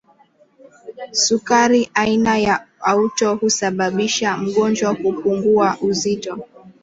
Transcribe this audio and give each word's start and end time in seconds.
sukari 1.11 1.89
aina 1.93 2.37
ya 2.37 2.67
auto 2.79 3.35
husababisha 3.35 4.37
mgonjwa 4.37 4.95
kupungua 4.95 5.77
uzito 5.81 6.39